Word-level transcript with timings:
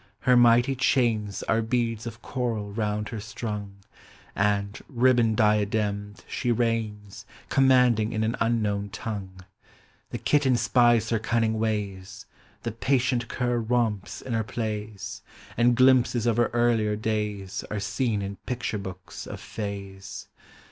—her 0.21 0.35
mighty 0.35 0.73
chains 0.73 1.43
Are 1.43 1.61
heads 1.61 2.07
of 2.07 2.23
coral 2.23 2.73
round 2.73 3.09
her 3.09 3.19
struug. 3.19 3.69
And, 4.35 4.81
ribbon 4.89 5.35
diademed, 5.35 6.25
she 6.27 6.51
reigns. 6.51 7.23
Commanding 7.49 8.11
in 8.11 8.23
an 8.23 8.35
unknown 8.39 8.89
tongue. 8.89 9.45
The 10.09 10.17
kitten 10.17 10.57
spies 10.57 11.11
her 11.11 11.19
cunning 11.19 11.59
ways. 11.59 12.25
The 12.63 12.71
patient 12.71 13.27
cur 13.27 13.59
romps 13.59 14.23
in 14.23 14.33
her 14.33 14.43
plays. 14.43 15.21
Ami 15.55 15.73
glimpses 15.73 16.25
of 16.25 16.37
her 16.37 16.49
earlier 16.51 16.95
days 16.95 17.63
Are 17.69 17.79
seen 17.79 18.23
in 18.23 18.37
picture 18.37 18.79
books 18.79 19.27
of 19.27 19.39
fa\s. 19.39 20.29